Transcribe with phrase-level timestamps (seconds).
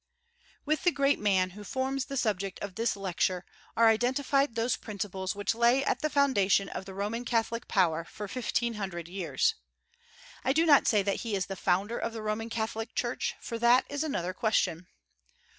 [0.65, 3.45] With the great man who forms the subject of this Lecture
[3.77, 8.27] are identified those principles which lay at the foundation of the Roman Catholic power for
[8.27, 9.53] fifteen hundred years.
[10.43, 13.59] I do not say that he is the founder of the Roman Catholic Church, for
[13.59, 14.87] that is another question.